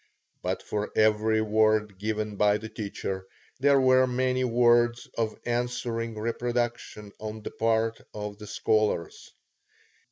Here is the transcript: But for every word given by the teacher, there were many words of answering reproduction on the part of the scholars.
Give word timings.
But 0.41 0.63
for 0.63 0.91
every 0.95 1.41
word 1.43 1.99
given 1.99 2.35
by 2.35 2.57
the 2.57 2.69
teacher, 2.69 3.27
there 3.59 3.79
were 3.79 4.07
many 4.07 4.43
words 4.43 5.05
of 5.15 5.35
answering 5.45 6.17
reproduction 6.19 7.11
on 7.19 7.43
the 7.43 7.51
part 7.51 8.01
of 8.11 8.39
the 8.39 8.47
scholars. 8.47 9.31